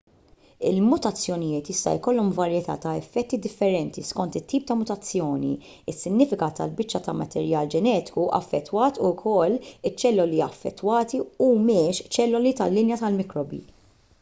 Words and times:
il-mutazzjonijiet 0.67 1.67
jista' 1.71 1.91
jkollhom 1.97 2.31
varjetà 2.37 2.75
ta' 2.85 2.93
effetti 3.01 3.39
differenti 3.43 4.05
skont 4.07 4.37
it-tip 4.39 4.65
ta' 4.71 4.77
mutazzjoni 4.79 5.51
is-sinifikat 5.93 6.57
tal-biċċa 6.61 7.03
ta' 7.09 7.15
materjal 7.19 7.69
ġenetiku 7.75 8.25
affettwat 8.39 8.99
u 9.05 9.11
jekk 9.13 9.63
iċ-ċelloli 9.93 10.43
affettwati 10.49 11.21
humiex 11.51 12.03
ċelloli 12.19 12.55
tal-linja 12.63 12.99
tal-mikrobi 13.05 13.63